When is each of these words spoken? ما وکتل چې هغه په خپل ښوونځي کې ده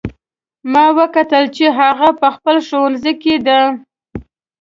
ما 0.71 0.85
وکتل 0.99 1.43
چې 1.55 1.65
هغه 1.79 2.09
په 2.19 2.27
خپل 2.35 2.55
ښوونځي 2.67 3.13
کې 3.21 3.35
ده 3.47 3.59